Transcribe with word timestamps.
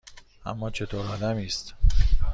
اِما 0.45 0.69
چطور 0.69 1.05
آدمی 1.05 1.45
است؟ 1.45 1.73